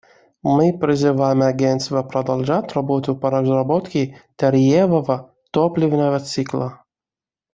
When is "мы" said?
0.41-0.79